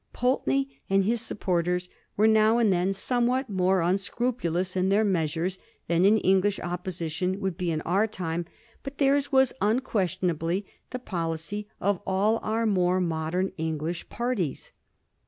[0.13, 5.59] Pulteney and his supporters were now and then somewhat more un scrupulous in their measures
[5.87, 8.47] liian an English Opposition would be in our time,
[8.81, 14.71] but theirs was unquestionably the policy of all our more modem English parties.